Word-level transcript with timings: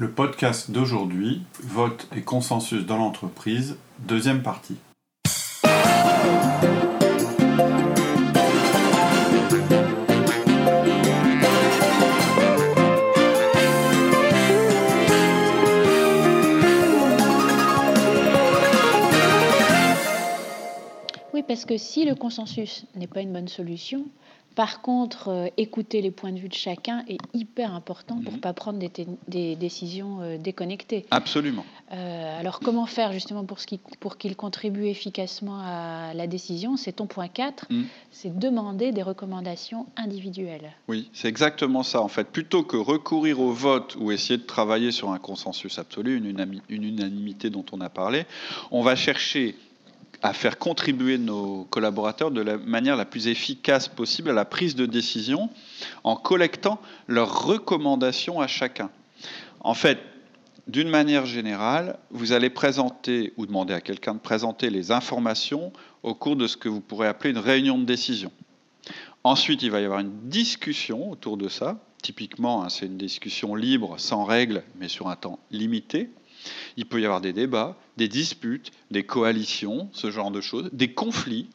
Le 0.00 0.10
podcast 0.10 0.70
d'aujourd'hui, 0.70 1.42
Vote 1.62 2.08
et 2.16 2.22
consensus 2.22 2.86
dans 2.86 2.96
l'entreprise, 2.96 3.76
deuxième 3.98 4.42
partie. 4.42 4.78
Oui, 21.34 21.42
parce 21.46 21.66
que 21.66 21.76
si 21.76 22.06
le 22.06 22.14
consensus 22.14 22.86
n'est 22.94 23.06
pas 23.06 23.20
une 23.20 23.34
bonne 23.34 23.48
solution, 23.48 24.06
par 24.54 24.82
contre, 24.82 25.28
euh, 25.28 25.46
écouter 25.56 26.02
les 26.02 26.10
points 26.10 26.32
de 26.32 26.38
vue 26.38 26.48
de 26.48 26.54
chacun 26.54 27.04
est 27.08 27.18
hyper 27.34 27.74
important 27.74 28.16
pour 28.16 28.32
ne 28.32 28.36
mhm. 28.36 28.40
pas 28.40 28.52
prendre 28.52 28.78
des, 28.78 29.56
décisions 29.56 30.20
euh, 30.20 30.38
déconnectées. 30.38 31.06
Absolument. 31.10 31.64
Euh, 31.92 32.40
alors, 32.40 32.60
comment 32.60 32.86
faire 32.86 33.12
justement 33.12 33.44
pour, 33.44 33.58
pour 34.00 34.16
qu'il 34.16 34.36
contribue 34.36 34.86
efficacement 34.86 35.60
à 35.60 36.14
la 36.14 36.26
décision 36.26 36.76
C'est 36.76 36.92
ton 36.92 37.06
point 37.06 37.28
4, 37.28 37.66
mhm. 37.70 37.84
c'est 38.10 38.36
demander 38.36 38.92
des 38.92 39.02
recommandations 39.02 39.86
individuelles. 39.96 40.72
Oui, 40.88 41.10
c'est 41.12 41.28
exactement 41.28 41.82
ça. 41.82 42.02
En 42.02 42.08
fait, 42.08 42.24
plutôt 42.24 42.64
que 42.64 42.76
recourir 42.76 43.40
au 43.40 43.52
vote 43.52 43.96
ou 44.00 44.10
essayer 44.10 44.38
de 44.38 44.46
travailler 44.46 44.90
sur 44.90 45.10
un 45.10 45.18
consensus 45.18 45.78
absolu, 45.78 46.16
une 46.16 46.84
unanimité 46.84 47.50
dont 47.50 47.64
on 47.72 47.80
a 47.80 47.88
parlé, 47.88 48.26
on 48.70 48.82
va 48.82 48.96
chercher 48.96 49.54
à 50.22 50.32
faire 50.32 50.58
contribuer 50.58 51.18
nos 51.18 51.64
collaborateurs 51.64 52.30
de 52.30 52.40
la 52.40 52.58
manière 52.58 52.96
la 52.96 53.04
plus 53.04 53.28
efficace 53.28 53.88
possible 53.88 54.30
à 54.30 54.34
la 54.34 54.44
prise 54.44 54.74
de 54.74 54.86
décision 54.86 55.50
en 56.04 56.16
collectant 56.16 56.80
leurs 57.06 57.46
recommandations 57.46 58.40
à 58.40 58.46
chacun. 58.46 58.90
En 59.60 59.74
fait, 59.74 59.98
d'une 60.66 60.88
manière 60.88 61.26
générale, 61.26 61.98
vous 62.10 62.32
allez 62.32 62.50
présenter 62.50 63.32
ou 63.36 63.46
demander 63.46 63.74
à 63.74 63.80
quelqu'un 63.80 64.14
de 64.14 64.20
présenter 64.20 64.70
les 64.70 64.92
informations 64.92 65.72
au 66.02 66.14
cours 66.14 66.36
de 66.36 66.46
ce 66.46 66.56
que 66.56 66.68
vous 66.68 66.80
pourrez 66.80 67.08
appeler 67.08 67.30
une 67.30 67.38
réunion 67.38 67.78
de 67.78 67.84
décision. 67.84 68.30
Ensuite, 69.24 69.62
il 69.62 69.70
va 69.70 69.80
y 69.80 69.84
avoir 69.84 70.00
une 70.00 70.28
discussion 70.28 71.10
autour 71.10 71.36
de 71.36 71.48
ça. 71.48 71.78
Typiquement, 72.02 72.62
hein, 72.62 72.68
c'est 72.68 72.86
une 72.86 72.96
discussion 72.96 73.54
libre, 73.54 73.96
sans 73.98 74.24
règles, 74.24 74.62
mais 74.78 74.88
sur 74.88 75.08
un 75.08 75.16
temps 75.16 75.38
limité. 75.50 76.10
Il 76.76 76.86
peut 76.86 77.00
y 77.00 77.04
avoir 77.04 77.20
des 77.20 77.32
débats, 77.32 77.76
des 77.96 78.08
disputes, 78.08 78.70
des 78.90 79.04
coalitions, 79.04 79.88
ce 79.92 80.10
genre 80.10 80.30
de 80.30 80.40
choses, 80.40 80.70
des 80.72 80.92
conflits, 80.92 81.48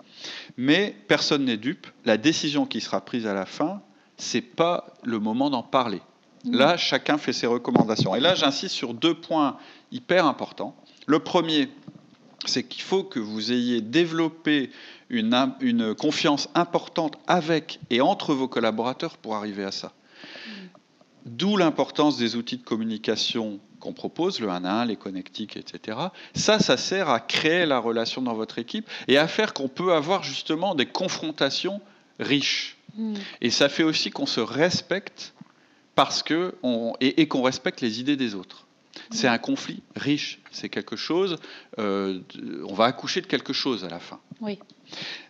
mais 0.57 0.95
personne 1.07 1.45
n'est 1.45 1.57
dupe. 1.57 1.87
La 2.05 2.17
décision 2.17 2.65
qui 2.65 2.81
sera 2.81 3.01
prise 3.01 3.27
à 3.27 3.33
la 3.33 3.45
fin, 3.45 3.81
c'est 4.17 4.41
pas 4.41 4.93
le 5.03 5.19
moment 5.19 5.49
d'en 5.49 5.63
parler. 5.63 6.01
Mmh. 6.45 6.55
Là, 6.55 6.77
chacun 6.77 7.17
fait 7.17 7.33
ses 7.33 7.47
recommandations. 7.47 8.15
Et 8.15 8.19
là, 8.19 8.35
j'insiste 8.35 8.75
sur 8.75 8.93
deux 8.93 9.15
points 9.15 9.57
hyper 9.91 10.25
importants. 10.25 10.75
Le 11.07 11.19
premier, 11.19 11.69
c'est 12.45 12.63
qu'il 12.63 12.83
faut 12.83 13.03
que 13.03 13.19
vous 13.19 13.51
ayez 13.51 13.81
développé 13.81 14.69
une, 15.09 15.53
une, 15.61 15.93
confiance 15.93 16.49
importante 16.55 17.17
avec 17.27 17.79
et 17.89 18.01
entre 18.01 18.33
vos 18.33 18.47
collaborateurs 18.47 19.17
pour 19.17 19.35
arriver 19.35 19.63
à 19.63 19.71
ça. 19.71 19.93
D'où 21.25 21.57
l'importance 21.57 22.17
des 22.17 22.35
outils 22.35 22.57
de 22.57 22.63
communication 22.63 23.59
qu'on 23.79 23.93
propose, 23.93 24.39
le 24.39 24.49
1 24.49 24.63
à 24.63 24.81
1, 24.81 24.85
les 24.85 24.95
connectiques, 24.95 25.57
etc. 25.57 25.97
Ça, 26.35 26.59
ça 26.59 26.77
sert 26.77 27.09
à 27.09 27.19
créer 27.19 27.65
la 27.65 27.79
relation 27.79 28.21
dans 28.21 28.33
votre 28.33 28.59
équipe 28.59 28.87
et 29.07 29.17
à 29.17 29.27
faire 29.27 29.53
qu'on 29.53 29.67
peut 29.67 29.93
avoir 29.93 30.23
justement 30.23 30.75
des 30.75 30.85
confrontations 30.85 31.81
riches. 32.19 32.77
Hmm. 32.95 33.15
Et 33.41 33.49
ça 33.49 33.69
fait 33.69 33.83
aussi 33.83 34.11
qu'on 34.11 34.25
se 34.25 34.39
respecte 34.39 35.33
parce 35.95 36.23
que 36.23 36.55
on, 36.61 36.93
et, 36.99 37.27
qu'on 37.27 37.41
respecte 37.41 37.81
les 37.81 37.99
idées 37.99 38.17
des 38.17 38.35
autres. 38.35 38.65
C'est 39.11 39.27
un 39.27 39.37
conflit 39.37 39.83
riche, 39.95 40.39
c'est 40.51 40.69
quelque 40.69 40.95
chose, 40.95 41.37
euh, 41.79 42.21
on 42.67 42.73
va 42.73 42.85
accoucher 42.85 43.21
de 43.21 43.27
quelque 43.27 43.53
chose 43.53 43.83
à 43.83 43.89
la 43.89 43.99
fin. 43.99 44.19
Oui. 44.39 44.57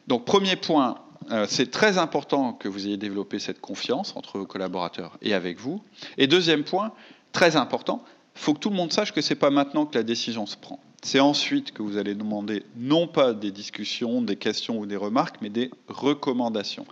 Donc 0.08 0.24
premier 0.24 0.56
point, 0.56 1.00
c'est 1.48 1.72
très 1.72 1.98
important 1.98 2.54
que 2.54 2.68
vous 2.68 2.88
ayez 2.88 2.98
développé 2.98 3.40
cette 3.40 3.62
confiance 3.62 4.14
entre 4.16 4.38
vos 4.38 4.46
collaborateurs 4.46 5.18
et 5.22 5.34
avec 5.34 5.60
vous. 5.60 5.82
Et 6.18 6.28
deuxième 6.28 6.64
point, 6.64 6.92
très 7.32 7.56
important, 7.56 8.04
il 8.36 8.42
faut 8.42 8.54
que 8.54 8.60
tout 8.60 8.70
le 8.70 8.76
monde 8.76 8.92
sache 8.92 9.12
que 9.12 9.22
ce 9.22 9.34
n'est 9.34 9.40
pas 9.40 9.50
maintenant 9.50 9.86
que 9.86 9.98
la 9.98 10.04
décision 10.04 10.46
se 10.46 10.58
prend. 10.58 10.80
C'est 11.06 11.20
ensuite 11.20 11.72
que 11.72 11.84
vous 11.84 11.98
allez 11.98 12.16
demander 12.16 12.64
non 12.78 13.08
pas 13.08 13.34
des 13.34 13.52
discussions, 13.52 14.24
des 14.24 14.38
questions 14.38 14.80
ou 14.80 14.88
des 14.88 14.96
remarques, 14.96 15.36
mais 15.40 15.50
des 15.50 15.70
recommandations. 15.88 16.88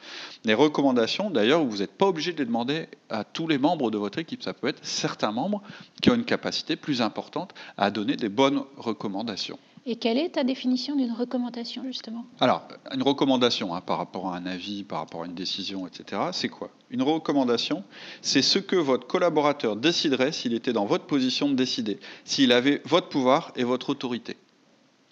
Les 0.46 0.54
recommandations, 0.54 1.32
d'ailleurs, 1.32 1.66
vous 1.66 1.78
n'êtes 1.78 1.94
pas 1.94 2.06
obligé 2.06 2.32
de 2.32 2.38
les 2.38 2.46
demander 2.46 2.88
à 3.10 3.24
tous 3.24 3.48
les 3.48 3.58
membres 3.58 3.90
de 3.90 3.98
votre 3.98 4.20
équipe. 4.20 4.44
Ça 4.44 4.54
peut 4.54 4.68
être 4.68 4.86
certains 4.86 5.32
membres 5.32 5.64
qui 6.00 6.12
ont 6.12 6.16
une 6.16 6.26
capacité 6.26 6.76
plus 6.76 7.02
importante 7.02 7.56
à 7.76 7.90
donner 7.90 8.16
des 8.16 8.30
bonnes 8.30 8.62
recommandations. 8.78 9.58
Et 9.86 9.98
quelle 9.98 10.18
est 10.18 10.30
ta 10.30 10.46
définition 10.46 10.96
d'une 10.96 11.12
recommandation, 11.12 11.84
justement? 11.84 12.26
Alors, 12.40 12.66
une 12.94 13.04
recommandation 13.04 13.76
hein, 13.76 13.82
par 13.82 13.98
rapport 13.98 14.34
à 14.34 14.38
un 14.38 14.46
avis, 14.46 14.84
par 14.84 15.00
rapport 15.00 15.24
à 15.24 15.26
une 15.26 15.34
décision, 15.34 15.86
etc., 15.86 16.22
c'est 16.32 16.48
quoi? 16.48 16.70
Une 16.90 17.02
recommandation, 17.02 17.84
c'est 18.22 18.42
ce 18.42 18.60
que 18.60 18.78
votre 18.78 19.08
collaborateur 19.08 19.76
déciderait 19.76 20.32
s'il 20.32 20.54
était 20.54 20.72
dans 20.72 20.86
votre 20.86 21.06
position 21.06 21.50
de 21.50 21.56
décider, 21.56 22.00
s'il 22.24 22.54
avait 22.54 22.82
votre 22.86 23.10
pouvoir 23.10 23.52
et 23.58 23.66
votre 23.66 23.90
autorité. 23.90 24.38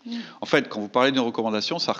Mmh. 0.06 0.16
En 0.40 0.46
fait, 0.46 0.70
quand 0.70 0.80
vous 0.80 0.88
parlez 0.88 1.12
d'une 1.12 1.22
recommandation, 1.22 1.78
ça, 1.78 1.94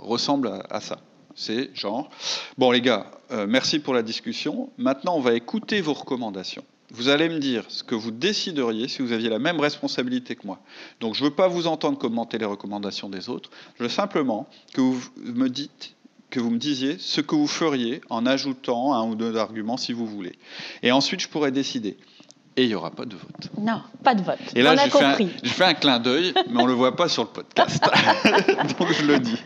ressemble 0.00 0.62
à, 0.70 0.80
ça. 0.80 0.98
C'est 1.34 1.74
genre, 1.74 2.08
bon 2.56 2.70
les 2.70 2.80
gars, 2.80 3.10
euh, 3.32 3.46
merci 3.46 3.80
pour 3.80 3.92
la 3.92 4.02
discussion, 4.02 4.70
maintenant 4.78 5.16
on 5.16 5.20
va 5.20 5.34
écouter 5.34 5.80
vos 5.80 5.92
recommandations 5.92 6.64
vous 6.94 7.08
allez 7.08 7.28
me 7.28 7.38
dire 7.38 7.64
ce 7.68 7.82
que 7.82 7.94
vous 7.94 8.12
décideriez 8.12 8.86
si 8.88 9.02
vous 9.02 9.12
aviez 9.12 9.28
la 9.28 9.40
même 9.40 9.58
responsabilité 9.58 10.36
que 10.36 10.46
moi. 10.46 10.60
Donc 11.00 11.14
je 11.14 11.24
ne 11.24 11.28
veux 11.28 11.34
pas 11.34 11.48
vous 11.48 11.66
entendre 11.66 11.98
commenter 11.98 12.38
les 12.38 12.44
recommandations 12.44 13.08
des 13.08 13.28
autres, 13.28 13.50
je 13.76 13.82
veux 13.82 13.88
simplement 13.88 14.48
que 14.72 14.80
vous 14.80 15.02
me 15.18 15.48
dites 15.48 15.94
que 16.30 16.40
vous 16.40 16.50
me 16.50 16.58
disiez 16.58 16.96
ce 16.98 17.20
que 17.20 17.34
vous 17.34 17.46
feriez 17.46 18.00
en 18.10 18.26
ajoutant 18.26 18.94
un 18.94 19.04
ou 19.04 19.14
deux 19.14 19.36
arguments 19.36 19.76
si 19.76 19.92
vous 19.92 20.06
voulez. 20.06 20.36
Et 20.82 20.90
ensuite, 20.90 21.20
je 21.20 21.28
pourrais 21.28 21.52
décider. 21.52 21.96
Et 22.56 22.62
il 22.64 22.68
n'y 22.68 22.74
aura 22.74 22.90
pas 22.90 23.04
de 23.04 23.16
vote. 23.16 23.50
Non, 23.58 23.82
pas 24.02 24.14
de 24.14 24.22
vote. 24.22 24.38
Et 24.54 24.62
là, 24.62 24.76
j'ai 24.76 24.90
fait, 24.90 25.48
fait, 25.48 25.64
un 25.64 25.74
clin 25.74 25.98
d'œil, 25.98 26.32
mais 26.48 26.60
on 26.60 26.64
ne 26.64 26.68
le 26.68 26.74
voit 26.74 26.94
pas 26.94 27.08
sur 27.08 27.24
le 27.24 27.28
podcast. 27.28 27.82
Donc 28.78 28.92
je 28.92 29.06
le 29.06 29.18
dis. 29.18 29.38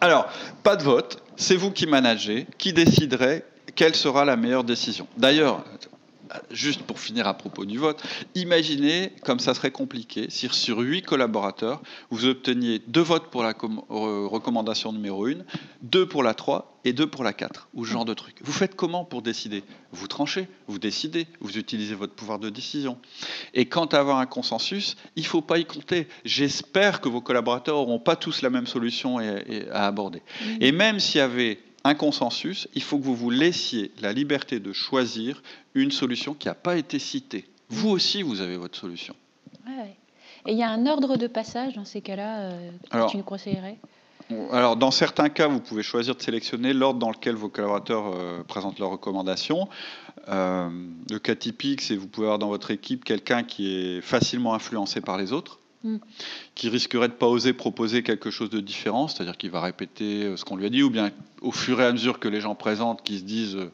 Alors, 0.00 0.26
pas 0.62 0.76
de 0.76 0.82
vote, 0.82 1.22
c'est 1.36 1.56
vous 1.56 1.70
qui 1.70 1.86
managez, 1.86 2.46
qui 2.58 2.72
déciderez 2.72 3.44
quelle 3.74 3.94
sera 3.94 4.24
la 4.24 4.36
meilleure 4.36 4.64
décision. 4.64 5.06
D'ailleurs, 5.16 5.64
juste 6.50 6.82
pour 6.82 7.00
finir 7.00 7.26
à 7.26 7.34
propos 7.34 7.64
du 7.64 7.78
vote, 7.78 8.02
imaginez 8.34 9.12
comme 9.24 9.38
ça 9.38 9.54
serait 9.54 9.70
compliqué 9.70 10.26
si 10.30 10.48
sur 10.50 10.78
huit 10.78 11.02
collaborateurs, 11.02 11.82
vous 12.10 12.26
obteniez 12.26 12.80
deux 12.86 13.00
votes 13.00 13.30
pour 13.30 13.42
la 13.42 13.50
euh, 13.50 14.26
recommandation 14.26 14.92
numéro 14.92 15.26
1, 15.26 15.34
deux 15.82 16.06
pour 16.06 16.22
la 16.22 16.34
3 16.34 16.78
et 16.84 16.92
deux 16.92 17.06
pour 17.06 17.24
la 17.24 17.32
4, 17.32 17.68
ou 17.74 17.84
ce 17.84 17.90
genre 17.90 18.04
de 18.04 18.14
truc. 18.14 18.36
Vous 18.42 18.52
faites 18.52 18.74
comment 18.74 19.04
pour 19.04 19.22
décider? 19.22 19.62
Vous 19.92 20.06
tranchez, 20.06 20.48
vous 20.66 20.78
décidez, 20.78 21.26
vous 21.40 21.58
utilisez 21.58 21.94
votre 21.94 22.14
pouvoir 22.14 22.38
de 22.38 22.48
décision. 22.48 22.98
Et 23.54 23.66
quant 23.66 23.86
à 23.86 23.98
avoir 23.98 24.18
un 24.18 24.26
consensus, 24.26 24.96
il 25.16 25.22
ne 25.22 25.28
faut 25.28 25.42
pas 25.42 25.58
y 25.58 25.64
compter. 25.64 26.08
J'espère 26.24 27.00
que 27.00 27.08
vos 27.08 27.20
collaborateurs 27.20 27.76
n'auront 27.76 27.98
pas 27.98 28.16
tous 28.16 28.42
la 28.42 28.50
même 28.50 28.66
solution 28.66 29.18
à 29.18 29.86
aborder. 29.86 30.20
Mmh. 30.20 30.56
Et 30.60 30.72
même 30.72 31.00
s'il 31.00 31.18
y 31.18 31.22
avait 31.22 31.58
un 31.84 31.94
consensus, 31.94 32.68
il 32.74 32.82
faut 32.82 32.98
que 32.98 33.04
vous 33.04 33.14
vous 33.14 33.30
laissiez 33.30 33.92
la 34.00 34.12
liberté 34.12 34.60
de 34.60 34.72
choisir 34.72 35.42
une 35.74 35.90
solution 35.90 36.34
qui 36.34 36.48
n'a 36.48 36.54
pas 36.54 36.76
été 36.76 36.98
citée. 36.98 37.46
Vous 37.68 37.88
aussi, 37.88 38.22
vous 38.22 38.40
avez 38.40 38.56
votre 38.56 38.78
solution. 38.78 39.14
Et 40.46 40.52
il 40.52 40.58
y 40.58 40.62
a 40.62 40.70
un 40.70 40.86
ordre 40.86 41.16
de 41.16 41.26
passage 41.26 41.74
dans 41.74 41.84
ces 41.84 42.00
cas-là 42.00 42.40
euh, 42.40 42.70
que 42.90 43.10
tu 43.10 43.16
nous 43.16 43.22
conseillerais? 43.22 43.78
alors, 44.52 44.76
dans 44.76 44.90
certains 44.90 45.28
cas, 45.28 45.48
vous 45.48 45.60
pouvez 45.60 45.82
choisir 45.82 46.14
de 46.14 46.22
sélectionner 46.22 46.72
l'ordre 46.72 46.98
dans 46.98 47.10
lequel 47.10 47.34
vos 47.34 47.48
collaborateurs 47.48 48.12
euh, 48.14 48.42
présentent 48.44 48.78
leurs 48.78 48.90
recommandations. 48.90 49.68
Euh, 50.28 50.68
le 51.10 51.18
cas 51.18 51.34
typique, 51.34 51.80
c'est 51.80 51.96
vous 51.96 52.06
pouvez 52.06 52.26
avoir 52.26 52.38
dans 52.38 52.48
votre 52.48 52.70
équipe 52.70 53.04
quelqu'un 53.04 53.42
qui 53.42 53.74
est 53.74 54.00
facilement 54.00 54.54
influencé 54.54 55.00
par 55.00 55.18
les 55.18 55.32
autres. 55.32 55.59
Mm. 55.82 55.96
qui 56.54 56.68
risquerait 56.68 57.08
de 57.08 57.14
pas 57.14 57.26
oser 57.26 57.54
proposer 57.54 58.02
quelque 58.02 58.30
chose 58.30 58.50
de 58.50 58.60
différent, 58.60 59.08
c'est-à-dire 59.08 59.38
qu'il 59.38 59.50
va 59.50 59.62
répéter 59.62 60.24
euh, 60.24 60.36
ce 60.36 60.44
qu'on 60.44 60.56
lui 60.56 60.66
a 60.66 60.68
dit, 60.68 60.82
ou 60.82 60.90
bien 60.90 61.10
au 61.40 61.52
fur 61.52 61.80
et 61.80 61.86
à 61.86 61.92
mesure 61.92 62.18
que 62.18 62.28
les 62.28 62.42
gens 62.42 62.54
présentent, 62.54 63.02
qui 63.02 63.18
se 63.18 63.24
disent 63.24 63.56
euh, 63.56 63.72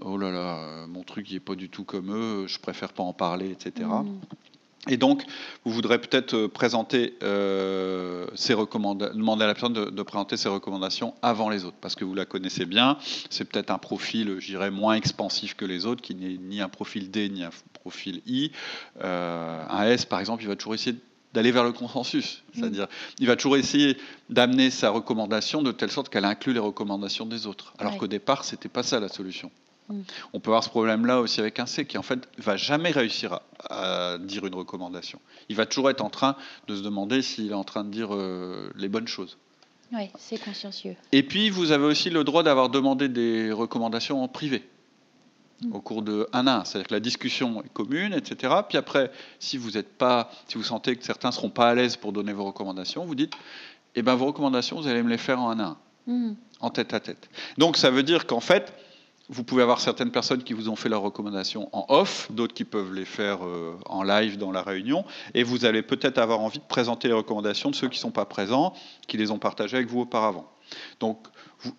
oh 0.00 0.16
là 0.16 0.30
là, 0.30 0.86
mon 0.86 1.02
truc 1.02 1.28
il 1.30 1.36
est 1.36 1.40
pas 1.40 1.56
du 1.56 1.68
tout 1.68 1.82
comme 1.82 2.12
eux, 2.12 2.46
je 2.46 2.58
préfère 2.60 2.92
pas 2.92 3.02
en 3.02 3.12
parler, 3.12 3.50
etc. 3.50 3.88
Mm. 3.88 4.20
Et 4.88 4.96
donc, 4.96 5.24
vous 5.64 5.72
voudrez 5.72 6.00
peut-être 6.00 6.34
euh, 6.34 6.48
présenter 6.48 7.14
euh, 7.22 8.26
ces 8.34 8.54
recommandations, 8.54 9.14
demander 9.14 9.44
à 9.44 9.46
la 9.46 9.52
personne 9.52 9.74
de, 9.74 10.02
présenter 10.02 10.38
ses 10.38 10.48
recommandations 10.48 11.14
avant 11.20 11.50
les 11.50 11.66
autres, 11.66 11.76
parce 11.82 11.94
que 11.94 12.04
vous 12.04 12.14
la 12.14 12.24
connaissez 12.24 12.64
bien. 12.64 12.96
C'est 13.28 13.44
peut-être 13.44 13.70
un 13.70 13.78
profil, 13.78 14.36
je 14.38 14.46
dirais, 14.46 14.70
moins 14.70 14.94
expansif 14.94 15.54
que 15.54 15.66
les 15.66 15.84
autres, 15.84 16.00
qui 16.00 16.14
n'est 16.14 16.38
ni 16.38 16.62
un 16.62 16.70
profil 16.70 17.10
D 17.10 17.28
ni 17.28 17.44
un 17.44 17.50
profil 17.74 18.22
I. 18.26 18.52
Euh, 19.04 19.62
un 19.68 19.84
S, 19.84 20.06
par 20.06 20.18
exemple, 20.18 20.42
il 20.42 20.48
va 20.48 20.56
toujours 20.56 20.74
essayer 20.74 20.96
d'aller 21.32 21.52
vers 21.52 21.64
le 21.64 21.72
consensus, 21.72 22.42
c'est-à-dire, 22.54 22.88
il 23.18 23.26
va 23.26 23.36
toujours 23.36 23.56
essayer 23.56 23.96
d'amener 24.28 24.70
sa 24.70 24.90
recommandation 24.90 25.62
de 25.62 25.72
telle 25.72 25.90
sorte 25.90 26.08
qu'elle 26.08 26.24
inclut 26.24 26.52
les 26.52 26.60
recommandations 26.60 27.26
des 27.26 27.46
autres, 27.46 27.72
alors 27.78 27.96
qu'au 27.98 28.08
départ, 28.08 28.44
c'était 28.44 28.68
pas 28.68 28.82
ça 28.82 29.00
la 29.00 29.08
solution. 29.08 29.50
On 30.32 30.40
peut 30.40 30.50
avoir 30.50 30.64
ce 30.64 30.68
problème-là 30.68 31.20
aussi 31.20 31.40
avec 31.40 31.58
un 31.58 31.66
C 31.66 31.84
qui 31.84 31.98
en 31.98 32.02
fait 32.02 32.28
va 32.38 32.56
jamais 32.56 32.90
réussir 32.90 33.40
à, 33.68 34.18
dire 34.18 34.46
une 34.46 34.54
recommandation. 34.54 35.20
Il 35.48 35.56
va 35.56 35.66
toujours 35.66 35.90
être 35.90 36.00
en 36.00 36.10
train 36.10 36.36
de 36.68 36.76
se 36.76 36.82
demander 36.82 37.22
s'il 37.22 37.50
est 37.50 37.54
en 37.54 37.64
train 37.64 37.84
de 37.84 37.90
dire 37.90 38.14
euh, 38.14 38.70
les 38.76 38.88
bonnes 38.88 39.08
choses. 39.08 39.36
Oui, 39.92 40.08
c'est 40.18 40.38
consciencieux. 40.38 40.94
Et 41.10 41.22
puis 41.24 41.50
vous 41.50 41.72
avez 41.72 41.84
aussi 41.84 42.10
le 42.10 42.22
droit 42.22 42.42
d'avoir 42.42 42.68
demandé 42.68 43.08
des 43.08 43.50
recommandations 43.50 44.22
en 44.22 44.28
privé 44.28 44.58
mm. 44.58 44.79
Au 45.72 45.80
cours 45.80 46.02
de 46.02 46.26
un 46.32 46.46
à 46.46 46.60
un, 46.60 46.64
c'est-à-dire 46.64 46.88
que 46.88 46.94
la 46.94 47.00
discussion 47.00 47.62
est 47.62 47.72
commune, 47.72 48.12
etc. 48.14 48.54
Puis 48.68 48.78
après, 48.78 49.10
si 49.38 49.56
vous 49.56 49.76
êtes 49.76 49.96
pas, 49.96 50.30
si 50.48 50.56
vous 50.56 50.64
sentez 50.64 50.96
que 50.96 51.04
certains 51.04 51.32
seront 51.32 51.50
pas 51.50 51.68
à 51.68 51.74
l'aise 51.74 51.96
pour 51.96 52.12
donner 52.12 52.32
vos 52.32 52.44
recommandations, 52.44 53.04
vous 53.04 53.14
dites, 53.14 53.34
eh 53.94 54.02
ben 54.02 54.14
vos 54.14 54.26
recommandations, 54.26 54.80
vous 54.80 54.88
allez 54.88 55.02
me 55.02 55.10
les 55.10 55.18
faire 55.18 55.40
en 55.40 55.50
un 55.50 55.60
à 55.60 55.64
un, 55.64 55.76
mm. 56.06 56.36
en 56.60 56.70
tête 56.70 56.94
à 56.94 57.00
tête. 57.00 57.28
Donc 57.58 57.76
ça 57.76 57.90
veut 57.90 58.02
dire 58.02 58.26
qu'en 58.26 58.40
fait, 58.40 58.72
vous 59.28 59.44
pouvez 59.44 59.62
avoir 59.62 59.80
certaines 59.80 60.10
personnes 60.10 60.42
qui 60.42 60.54
vous 60.54 60.68
ont 60.68 60.76
fait 60.76 60.88
leurs 60.88 61.02
recommandations 61.02 61.68
en 61.72 61.86
off, 61.88 62.28
d'autres 62.32 62.52
qui 62.52 62.64
peuvent 62.64 62.92
les 62.92 63.04
faire 63.04 63.46
euh, 63.46 63.76
en 63.86 64.02
live 64.02 64.38
dans 64.38 64.50
la 64.50 64.62
réunion, 64.62 65.04
et 65.34 65.44
vous 65.44 65.64
allez 65.64 65.82
peut-être 65.82 66.18
avoir 66.18 66.40
envie 66.40 66.58
de 66.58 66.64
présenter 66.64 67.06
les 67.06 67.14
recommandations 67.14 67.70
de 67.70 67.76
ceux 67.76 67.88
qui 67.88 67.98
ne 67.98 68.02
sont 68.02 68.10
pas 68.10 68.24
présents, 68.24 68.74
qui 69.06 69.16
les 69.18 69.30
ont 69.30 69.38
partagées 69.38 69.76
avec 69.76 69.88
vous 69.88 70.00
auparavant. 70.00 70.50
Donc, 70.98 71.18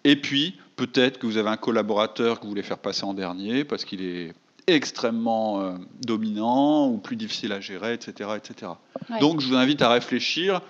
et 0.05 0.15
puis, 0.15 0.57
peut-être 0.87 1.19
que 1.19 1.27
vous 1.27 1.37
avez 1.37 1.49
un 1.49 1.57
collaborateur 1.57 2.39
que 2.39 2.43
vous 2.43 2.49
voulez 2.49 2.63
faire 2.63 2.79
passer 2.79 3.03
en 3.03 3.13
dernier 3.13 3.63
parce 3.63 3.85
qu'il 3.85 4.01
est 4.01 4.33
extrêmement 4.65 5.61
euh, 5.61 5.73
dominant 6.03 6.87
ou 6.87 6.97
plus 6.97 7.15
difficile 7.15 7.51
à 7.51 7.59
gérer, 7.59 7.93
etc. 7.93 8.31
etc. 8.35 8.71
Donc, 9.19 9.41
je 9.41 9.47
vous 9.47 9.55
invite 9.55 9.83
à 9.83 9.89
réfléchir 9.89 10.61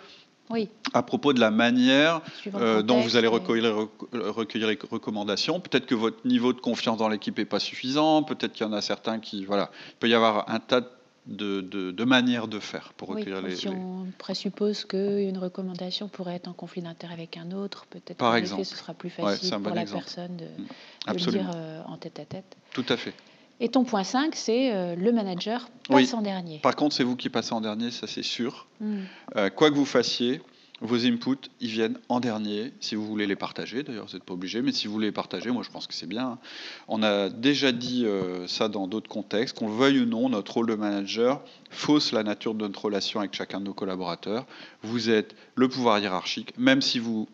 à 0.93 1.01
propos 1.01 1.31
de 1.31 1.39
la 1.39 1.49
manière 1.49 2.19
euh, 2.55 2.81
dont 2.81 2.99
vous 2.99 3.15
allez 3.15 3.27
recueillir, 3.27 3.87
recueillir 4.11 4.67
les 4.67 4.77
recommandations. 4.89 5.61
Peut-être 5.61 5.85
que 5.85 5.95
votre 5.95 6.27
niveau 6.27 6.51
de 6.51 6.59
confiance 6.59 6.97
dans 6.97 7.07
l'équipe 7.07 7.37
n'est 7.37 7.45
pas 7.45 7.59
suffisant, 7.59 8.23
peut-être 8.23 8.51
qu'il 8.51 8.65
y 8.65 8.69
en 8.69 8.73
a 8.73 8.81
certains 8.81 9.19
qui... 9.19 9.45
Voilà, 9.45 9.71
il 9.91 9.95
peut 9.95 10.09
y 10.09 10.13
avoir 10.13 10.49
un 10.49 10.59
tas 10.59 10.81
de, 10.81 10.87
de, 11.25 12.03
manières 12.03 12.47
de 12.47 12.59
faire 12.59 12.93
pour 12.93 13.09
recueillir 13.09 13.41
les... 13.41 13.55
Si 13.55 13.67
on 13.67 14.07
présuppose 14.17 14.85
qu'une 14.85 15.37
recommandation 15.37 16.07
pourrait 16.07 16.35
être 16.35 16.47
en 16.47 16.53
conflit 16.53 16.81
d'intérêt 16.81 17.13
avec 17.13 17.37
un 17.37 17.51
autre, 17.51 17.85
peut-être 17.89 18.17
Par 18.17 18.35
exemple. 18.35 18.65
ce 18.65 18.75
sera 18.75 18.93
plus 18.93 19.09
facile 19.09 19.51
pour 19.61 19.73
la 19.73 19.85
personne 19.85 20.37
de, 20.37 20.45
mm. 20.45 21.13
le 21.13 21.31
dire 21.31 21.51
euh, 21.55 21.81
en 21.85 21.97
tête 21.97 22.19
à 22.19 22.25
tête. 22.25 22.57
Tout 22.73 22.85
à 22.89 22.97
fait. 22.97 23.13
Et 23.59 23.69
ton 23.69 23.83
point 23.83 24.03
5, 24.03 24.35
c'est 24.35 24.73
euh, 24.73 24.95
le 24.95 25.11
manager 25.11 25.69
passe 25.87 26.15
en 26.15 26.23
dernier. 26.23 26.57
Par 26.59 26.75
contre, 26.75 26.95
c'est 26.95 27.03
vous 27.03 27.15
qui 27.15 27.29
passez 27.29 27.53
en 27.53 27.61
dernier, 27.61 27.91
ça 27.91 28.07
c'est 28.07 28.23
sûr. 28.23 28.67
Hmm. 28.79 29.01
Euh, 29.35 29.51
quoi 29.51 29.69
que 29.69 29.75
vous 29.75 29.85
fassiez, 29.85 30.41
vos 30.81 31.05
inputs, 31.05 31.49
ils 31.59 31.69
viennent 31.69 31.99
en 32.09 32.19
dernier, 32.19 32.73
si 32.79 32.95
vous 32.95 33.05
voulez 33.05 33.27
les 33.27 33.35
partager. 33.35 33.83
D'ailleurs, 33.83 34.07
vous 34.07 34.13
n'êtes 34.13 34.23
pas 34.23 34.33
obligé, 34.33 34.61
mais 34.63 34.71
si 34.71 34.87
vous 34.87 34.93
voulez 34.93 35.07
les 35.07 35.11
partager, 35.11 35.51
moi 35.51 35.61
je 35.63 35.69
pense 35.69 35.85
que 35.85 35.93
c'est 35.93 36.07
bien. 36.07 36.39
On 36.87 37.03
a 37.03 37.29
déjà 37.29 37.71
dit 37.71 38.05
euh, 38.05 38.47
ça 38.47 38.67
dans 38.67 38.87
d'autres 38.87 39.09
contextes, 39.09 39.57
qu'on 39.57 39.69
veuille 39.69 39.99
ou 39.99 40.05
non, 40.05 40.29
notre 40.29 40.55
rôle 40.55 40.67
de 40.67 40.75
manager 40.75 41.41
fausse 41.69 42.11
la 42.11 42.23
nature 42.23 42.55
de 42.55 42.61
notre 42.67 42.83
relation 42.83 43.19
avec 43.19 43.33
chacun 43.33 43.59
de 43.59 43.65
nos 43.65 43.73
collaborateurs. 43.73 44.45
Vous 44.81 45.09
êtes 45.09 45.35
le 45.55 45.69
pouvoir 45.69 45.99
hiérarchique, 45.99 46.57
même 46.57 46.81
si 46.81 46.97
vous 46.97 47.29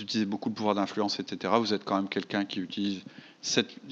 utilisez 0.00 0.26
beaucoup 0.26 0.50
de 0.50 0.54
pouvoir 0.54 0.74
d'influence, 0.74 1.20
etc., 1.20 1.54
vous 1.58 1.74
êtes 1.74 1.84
quand 1.84 1.96
même 1.96 2.08
quelqu'un 2.08 2.44
qui 2.44 2.60
utilise 2.60 3.02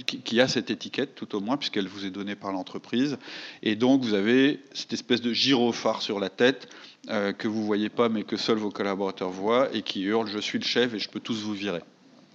qui 0.07 0.41
a 0.41 0.49
cette 0.49 0.71
étiquette, 0.71 1.15
tout 1.15 1.35
au 1.35 1.41
moins, 1.41 1.57
puisqu'elle 1.57 1.87
vous 1.87 2.07
est 2.07 2.11
donnée 2.11 2.35
par 2.35 2.53
l'entreprise. 2.53 3.19
Et 3.63 3.77
donc, 3.77 4.03
vous 4.03 4.15
avez 4.15 4.61
cette 4.73 4.95
espèce 4.95 5.21
de 5.21 5.33
gyrophare 5.33 6.01
sur 6.01 6.19
la 6.19 6.31
tête 6.31 6.69
euh, 7.11 7.33
que 7.33 7.49
vous 7.49 7.61
ne 7.61 7.67
voyez 7.67 7.91
pas, 7.91 8.09
mais 8.09 8.23
que 8.23 8.37
seuls 8.37 8.57
vos 8.57 8.71
collaborateurs 8.71 9.31
voient, 9.31 9.69
et 9.75 9.83
qui 9.83 10.03
hurle 10.03 10.27
Je 10.27 10.39
suis 10.39 10.59
le 10.59 10.65
chef 10.65 10.95
et 10.95 10.99
je 10.99 11.09
peux 11.09 11.21
tous 11.21 11.43
vous 11.43 11.53
virer. 11.53 11.83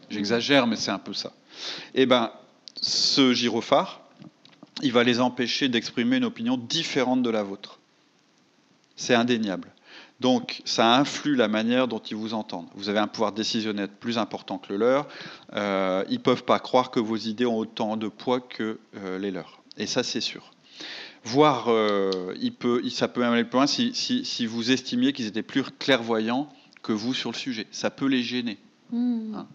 J'exagère, 0.09 0.67
mais 0.67 0.75
c'est 0.75 0.91
un 0.91 0.99
peu 0.99 1.13
ça. 1.13 1.33
Eh 1.95 2.05
bien, 2.05 2.31
ce 2.81 3.33
gyrophare, 3.33 4.01
il 4.83 4.91
va 4.91 5.03
les 5.03 5.19
empêcher 5.19 5.69
d'exprimer 5.69 6.17
une 6.17 6.25
opinion 6.25 6.57
différente 6.57 7.23
de 7.23 7.29
la 7.29 7.41
vôtre. 7.41 7.79
C'est 8.95 9.15
indéniable. 9.15 9.71
Donc 10.19 10.61
ça 10.65 10.95
influe 10.95 11.35
la 11.35 11.47
manière 11.47 11.87
dont 11.87 11.99
ils 11.99 12.15
vous 12.15 12.33
entendent. 12.33 12.67
Vous 12.73 12.89
avez 12.89 12.99
un 12.99 13.07
pouvoir 13.07 13.31
décisionnel 13.31 13.87
plus 13.87 14.17
important 14.17 14.57
que 14.57 14.73
le 14.73 14.77
leur. 14.77 15.07
Euh, 15.53 16.03
ils 16.09 16.17
ne 16.17 16.21
peuvent 16.21 16.43
pas 16.43 16.59
croire 16.59 16.89
que 16.89 16.99
vos 16.99 17.17
idées 17.17 17.45
ont 17.45 17.57
autant 17.57 17.97
de 17.97 18.07
poids 18.07 18.39
que 18.39 18.79
euh, 18.95 19.19
les 19.19 19.31
leurs. 19.31 19.61
Et 19.77 19.85
ça, 19.85 20.01
c'est 20.03 20.21
sûr. 20.21 20.51
Voire, 21.23 21.65
euh, 21.67 22.33
il 22.41 22.53
peut, 22.53 22.81
ça 22.89 23.07
peut 23.07 23.21
même 23.21 23.33
aller 23.33 23.43
plus 23.43 23.57
loin 23.57 23.67
si, 23.67 23.93
si, 23.93 24.45
vous 24.45 24.71
estimiez 24.71 25.13
qu'ils 25.13 25.27
étaient 25.27 25.43
plus 25.43 25.63
clairvoyants 25.63 26.49
que 26.81 26.93
vous 26.93 27.13
sur 27.13 27.31
le 27.31 27.35
sujet. 27.35 27.67
Ça 27.71 27.91
peut 27.91 28.07
les 28.07 28.23
gêner. 28.23 28.57
Hmm. 28.91 29.35
Hein. 29.35 29.47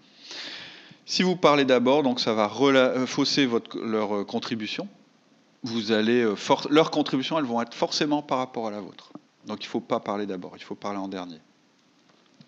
Si 1.07 1.23
vous 1.23 1.35
parlez 1.35 1.65
d'abord, 1.65 2.03
donc 2.03 2.21
ça 2.21 2.35
va 2.35 2.51
fausser 3.07 3.47
votre, 3.47 3.79
leur 3.79 4.25
contribution. 4.27 4.87
Vous 5.65 5.93
allez, 5.93 6.27
leurs 6.71 6.91
contributions, 6.91 7.39
elles 7.39 7.45
vont 7.45 7.61
être 7.61 7.75
forcément 7.75 8.23
par 8.23 8.39
rapport 8.39 8.69
à 8.69 8.71
la 8.71 8.81
vôtre. 8.81 9.13
Donc 9.47 9.65
il 9.65 9.67
ne 9.67 9.71
faut 9.71 9.81
pas 9.81 10.01
parler 10.01 10.27
d'abord, 10.27 10.53
il 10.57 10.63
faut 10.63 10.75
parler 10.75 10.99
en 10.99 11.09
dernier. 11.09 11.39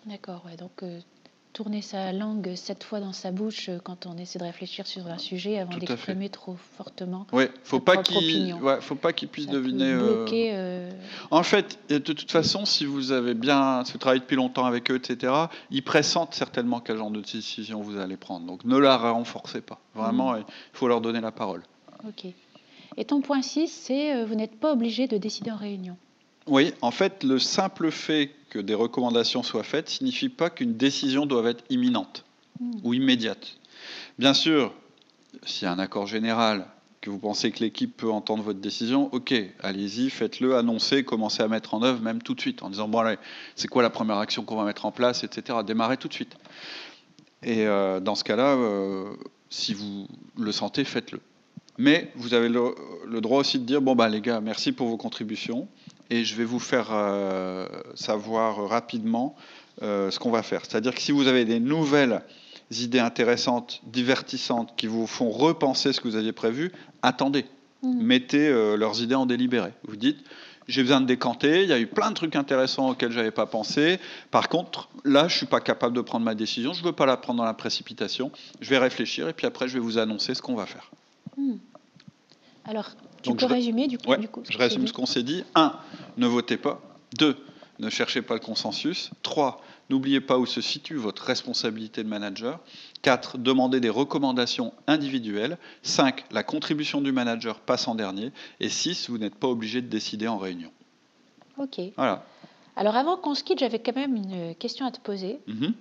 D'accord, 0.05 0.43
ouais, 0.45 0.55
donc 0.55 0.83
euh, 0.83 0.99
tourner 1.51 1.81
sa 1.81 2.11
langue 2.11 2.53
sept 2.55 2.83
fois 2.83 2.99
dans 2.99 3.11
sa 3.11 3.31
bouche 3.31 3.69
euh, 3.69 3.79
quand 3.83 4.05
on 4.05 4.17
essaie 4.17 4.37
de 4.37 4.43
réfléchir 4.43 4.85
sur 4.85 5.07
un 5.07 5.17
sujet 5.17 5.57
avant 5.57 5.75
d'exprimer 5.77 6.29
trop 6.29 6.55
fortement. 6.77 7.25
Oui, 7.33 7.45
faut 7.63 7.79
pas 7.79 7.97
qu'il, 7.97 8.53
ouais, 8.53 8.79
faut 8.81 8.95
pas 8.95 9.13
qu'il 9.13 9.29
puisse 9.29 9.47
deviner. 9.47 9.93
Euh, 9.93 10.91
en 11.31 11.41
fait, 11.41 11.79
de 11.89 11.97
toute 11.97 12.29
façon, 12.29 12.65
si 12.65 12.85
vous 12.85 13.11
avez 13.11 13.33
bien, 13.33 13.83
si 13.83 13.93
vous 13.93 13.97
travaillez 13.97 14.21
depuis 14.21 14.35
longtemps 14.35 14.65
avec 14.65 14.91
eux, 14.91 14.95
etc., 14.95 15.33
ils 15.71 15.83
pressentent 15.83 16.35
certainement 16.35 16.81
quel 16.81 16.97
genre 16.97 17.11
de 17.11 17.21
décision 17.21 17.81
vous 17.81 17.97
allez 17.97 18.17
prendre. 18.17 18.45
Donc 18.45 18.63
ne 18.63 18.77
la 18.77 18.97
renforcez 18.97 19.61
pas. 19.61 19.79
Vraiment, 19.95 20.33
mhm. 20.33 20.43
il 20.47 20.53
faut 20.77 20.87
leur 20.87 21.01
donner 21.01 21.21
la 21.21 21.31
parole. 21.31 21.63
Ok. 22.07 22.25
Et 22.97 23.05
ton 23.05 23.21
point 23.21 23.41
6, 23.41 23.69
c'est 23.69 24.23
vous 24.23 24.35
n'êtes 24.35 24.59
pas 24.59 24.71
obligé 24.71 25.07
de 25.07 25.17
décider 25.17 25.51
en 25.51 25.57
réunion. 25.57 25.97
Oui, 26.47 26.73
en 26.81 26.91
fait, 26.91 27.23
le 27.23 27.39
simple 27.39 27.91
fait 27.91 28.31
que 28.49 28.59
des 28.59 28.75
recommandations 28.75 29.43
soient 29.43 29.63
faites 29.63 29.89
signifie 29.89 30.29
pas 30.29 30.49
qu'une 30.49 30.75
décision 30.77 31.25
doit 31.25 31.49
être 31.49 31.63
imminente 31.69 32.23
ou 32.83 32.93
immédiate. 32.93 33.57
Bien 34.19 34.33
sûr, 34.33 34.73
s'il 35.43 35.65
y 35.65 35.67
a 35.67 35.73
un 35.73 35.79
accord 35.79 36.07
général, 36.07 36.67
que 37.05 37.11
vous 37.11 37.19
pensez 37.19 37.51
que 37.51 37.59
l'équipe 37.59 37.95
peut 37.95 38.09
entendre 38.09 38.41
votre 38.41 38.59
décision, 38.59 39.09
ok, 39.11 39.33
allez-y, 39.61 40.09
faites-le, 40.09 40.55
annoncez, 40.55 41.03
commencez 41.03 41.43
à 41.43 41.47
mettre 41.47 41.75
en 41.75 41.83
œuvre 41.83 42.01
même 42.01 42.21
tout 42.21 42.33
de 42.33 42.41
suite, 42.41 42.63
en 42.63 42.69
disant, 42.69 42.87
bon 42.87 42.99
allez, 42.99 43.17
c'est 43.55 43.67
quoi 43.67 43.83
la 43.83 43.91
première 43.91 44.17
action 44.17 44.43
qu'on 44.43 44.55
va 44.55 44.63
mettre 44.63 44.85
en 44.85 44.91
place, 44.91 45.23
etc. 45.23 45.59
Démarrez 45.65 45.97
tout 45.97 46.07
de 46.07 46.13
suite. 46.13 46.35
Et 47.43 47.67
euh, 47.67 47.99
dans 47.99 48.15
ce 48.15 48.23
cas-là, 48.23 48.55
euh, 48.55 49.13
si 49.51 49.75
vous 49.75 50.07
le 50.35 50.51
sentez, 50.51 50.83
faites-le. 50.83 51.19
Mais 51.77 52.11
vous 52.15 52.33
avez 52.33 52.49
le, 52.49 52.73
le, 53.05 53.21
droit 53.21 53.39
aussi 53.39 53.59
de 53.59 53.65
dire, 53.65 53.81
bon 53.81 53.95
bah 53.95 54.09
les 54.09 54.21
gars, 54.21 54.41
merci 54.41 54.71
pour 54.71 54.87
vos 54.87 54.97
contributions 54.97 55.67
et 56.09 56.23
je 56.23 56.35
vais 56.35 56.43
vous 56.43 56.59
faire 56.59 56.89
euh, 56.91 57.67
savoir 57.95 58.67
rapidement 58.67 59.35
euh, 59.81 60.11
ce 60.11 60.19
qu'on 60.19 60.31
va 60.31 60.43
faire. 60.43 60.61
C'est-à-dire 60.63 60.93
que 60.93 61.01
si 61.01 61.11
vous 61.11 61.27
avez 61.27 61.45
des 61.45 61.59
nouvelles 61.59 62.21
idées 62.71 62.99
intéressantes, 62.99 63.81
divertissantes, 63.85 64.73
qui 64.75 64.87
vous 64.87 65.07
font 65.07 65.29
repenser 65.29 65.93
ce 65.93 66.01
que 66.01 66.07
vous 66.07 66.15
aviez 66.15 66.33
prévu, 66.33 66.71
attendez. 67.01 67.45
Mmh. 67.83 68.01
Mettez 68.01 68.47
euh, 68.47 68.77
leurs 68.77 69.01
idées 69.01 69.15
en 69.15 69.25
délibéré. 69.25 69.71
Vous 69.87 69.95
dites, 69.95 70.17
j'ai 70.67 70.81
besoin 70.81 71.01
de 71.01 71.05
décanter, 71.05 71.63
il 71.63 71.69
y 71.69 71.73
a 71.73 71.79
eu 71.79 71.85
plein 71.85 72.09
de 72.09 72.15
trucs 72.15 72.35
intéressants 72.35 72.89
auxquels 72.89 73.11
je 73.11 73.17
n'avais 73.17 73.31
pas 73.31 73.45
pensé. 73.45 73.99
Par 74.31 74.49
contre, 74.49 74.89
là, 75.03 75.27
je 75.27 75.35
ne 75.35 75.37
suis 75.37 75.45
pas 75.45 75.59
capable 75.59 75.95
de 75.95 76.01
prendre 76.01 76.25
ma 76.25 76.33
décision, 76.33 76.73
je 76.73 76.81
ne 76.81 76.85
veux 76.85 76.93
pas 76.93 77.05
la 77.05 77.17
prendre 77.17 77.37
dans 77.37 77.45
la 77.45 77.53
précipitation, 77.53 78.31
je 78.61 78.69
vais 78.69 78.79
réfléchir 78.79 79.29
et 79.29 79.33
puis 79.33 79.45
après, 79.45 79.67
je 79.67 79.75
vais 79.75 79.79
vous 79.79 79.99
annoncer 79.99 80.33
ce 80.33 80.41
qu'on 80.41 80.55
va 80.55 80.65
faire. 80.65 80.89
Mmh. 81.37 81.53
Alors, 82.67 82.89
tu 83.31 83.35
peux 83.35 83.45
résumer 83.45 83.87
du 83.87 83.97
coup, 83.97 84.13
Je 84.49 84.57
résume 84.57 84.87
ce 84.87 84.93
qu'on 84.93 85.05
s'est 85.05 85.23
dit. 85.23 85.43
1. 85.55 85.73
Ne 86.17 86.27
votez 86.27 86.57
pas. 86.57 86.81
2. 87.17 87.37
Ne 87.79 87.89
cherchez 87.89 88.21
pas 88.21 88.35
le 88.35 88.39
consensus. 88.39 89.11
3. 89.23 89.61
N'oubliez 89.89 90.21
pas 90.21 90.37
où 90.37 90.45
se 90.45 90.61
situe 90.61 90.95
votre 90.95 91.23
responsabilité 91.23 92.03
de 92.03 92.09
manager. 92.09 92.59
4. 93.01 93.37
Demandez 93.37 93.79
des 93.79 93.89
recommandations 93.89 94.73
individuelles. 94.87 95.57
5. 95.83 96.25
La 96.31 96.43
contribution 96.43 97.01
du 97.01 97.11
manager 97.11 97.59
passe 97.59 97.87
en 97.87 97.95
dernier. 97.95 98.31
Et 98.59 98.69
6. 98.69 99.09
Vous 99.09 99.17
n'êtes 99.17 99.35
pas 99.35 99.47
obligé 99.47 99.81
de 99.81 99.87
décider 99.87 100.27
en 100.27 100.37
réunion. 100.37 100.71
Ok. 101.57 101.79
Voilà. 101.97 102.25
Alors 102.77 102.95
avant 102.95 103.15
qu'on 103.15 103.35
se 103.35 103.43
quitte, 103.43 103.59
j'avais 103.59 103.79
quand 103.79 103.95
même 103.95 104.15
une 104.15 104.55
question 104.55 104.85
à 104.85 104.91
te 104.91 104.99
poser. 104.99 105.39
Mm-hmm. 105.47 105.73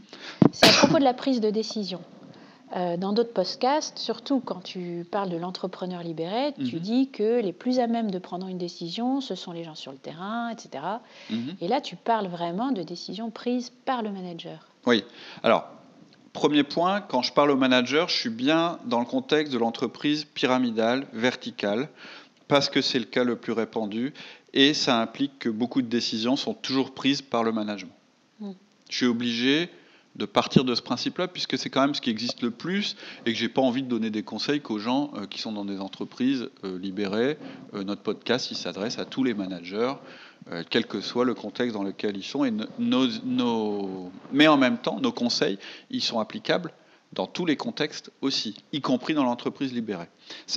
C'est 0.52 0.66
à 0.66 0.72
propos 0.72 0.98
de 0.98 1.04
la 1.04 1.14
prise 1.14 1.40
de 1.40 1.50
décision. 1.50 2.00
Euh, 2.76 2.96
dans 2.96 3.12
d'autres 3.12 3.32
podcasts, 3.32 3.98
surtout 3.98 4.40
quand 4.40 4.60
tu 4.62 5.06
parles 5.10 5.28
de 5.28 5.36
l'entrepreneur 5.36 6.02
libéré, 6.02 6.54
tu 6.56 6.76
Mhm. 6.76 6.80
dis 6.80 7.08
que 7.10 7.40
les 7.40 7.52
plus 7.52 7.78
à 7.78 7.86
même 7.86 8.10
de 8.10 8.18
prendre 8.18 8.48
une 8.48 8.58
décision, 8.58 9.20
ce 9.20 9.34
sont 9.34 9.52
les 9.52 9.62
gens 9.64 9.74
sur 9.74 9.92
le 9.92 9.98
terrain, 9.98 10.48
etc. 10.50 10.82
Mhm. 11.30 11.56
Et 11.60 11.68
là, 11.68 11.80
tu 11.80 11.94
parles 11.94 12.26
vraiment 12.26 12.72
de 12.72 12.82
décisions 12.82 13.30
prises 13.30 13.70
par 13.84 14.02
le 14.02 14.10
manager. 14.10 14.66
Oui. 14.86 15.04
Alors, 15.42 15.68
premier 16.32 16.64
point, 16.64 17.00
quand 17.00 17.22
je 17.22 17.32
parle 17.32 17.50
au 17.52 17.56
manager, 17.56 18.08
je 18.08 18.16
suis 18.16 18.30
bien 18.30 18.78
dans 18.86 18.98
le 18.98 19.06
contexte 19.06 19.52
de 19.52 19.58
l'entreprise 19.58 20.24
pyramidale, 20.24 21.06
verticale, 21.12 21.88
parce 22.48 22.68
que 22.68 22.80
c'est 22.80 22.98
le 22.98 23.04
cas 23.04 23.24
le 23.24 23.36
plus 23.36 23.52
répandu, 23.52 24.12
et 24.52 24.74
ça 24.74 25.00
implique 25.00 25.38
que 25.38 25.48
beaucoup 25.48 25.80
de 25.82 25.86
décisions 25.88 26.36
sont 26.36 26.54
toujours 26.54 26.92
prises 26.92 27.22
par 27.22 27.44
le 27.44 27.52
management. 27.52 27.92
Mm. 28.40 28.50
Je 28.90 28.96
suis 28.96 29.06
obligé 29.06 29.68
de 30.16 30.26
partir 30.26 30.64
de 30.64 30.74
ce 30.74 30.82
principe-là, 30.82 31.26
puisque 31.26 31.58
c'est 31.58 31.70
quand 31.70 31.80
même 31.80 31.94
ce 31.94 32.00
qui 32.00 32.10
existe 32.10 32.42
le 32.42 32.50
plus, 32.52 32.96
et 33.26 33.32
que 33.32 33.38
j'ai 33.38 33.48
pas 33.48 33.62
envie 33.62 33.82
de 33.82 33.88
donner 33.88 34.10
des 34.10 34.22
conseils 34.22 34.60
qu'aux 34.60 34.78
gens 34.78 35.10
euh, 35.16 35.26
qui 35.26 35.40
sont 35.40 35.50
dans 35.52 35.64
des 35.64 35.80
entreprises 35.80 36.50
euh, 36.62 36.78
libérées. 36.78 37.36
Euh, 37.74 37.82
notre 37.82 38.02
podcast, 38.02 38.52
s'adresse 38.54 38.98
à 38.98 39.04
tous 39.04 39.24
les 39.24 39.34
managers, 39.34 39.94
quel 40.68 40.86
que 40.86 41.00
soit 41.00 41.24
le 41.24 41.32
contexte 41.32 41.74
dans 41.74 41.82
lequel 41.82 42.16
ils 42.18 42.22
sont. 42.22 42.44
Et 42.44 42.50
no- 42.50 43.08
nos, 43.24 44.12
Mais 44.32 44.46
en 44.46 44.58
même 44.58 44.76
temps, 44.76 45.00
nos 45.00 45.10
conseils, 45.12 45.58
ils 45.90 46.02
sont 46.02 46.20
applicables 46.20 46.72
dans 47.14 47.26
tous 47.26 47.46
les 47.46 47.56
contextes 47.56 48.12
aussi, 48.20 48.54
y 48.72 48.80
compris 48.82 49.14
dans 49.14 49.24
l'entreprise 49.24 49.72
libérée. 49.72 50.08